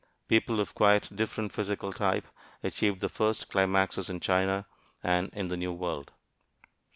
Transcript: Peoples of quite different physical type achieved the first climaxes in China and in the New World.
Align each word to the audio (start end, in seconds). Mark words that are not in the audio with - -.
Peoples 0.27 0.57
of 0.57 0.73
quite 0.73 1.15
different 1.15 1.53
physical 1.53 1.93
type 1.93 2.27
achieved 2.63 3.01
the 3.01 3.07
first 3.07 3.49
climaxes 3.51 4.09
in 4.09 4.19
China 4.19 4.65
and 5.03 5.29
in 5.31 5.47
the 5.49 5.55
New 5.57 5.73
World. 5.73 6.11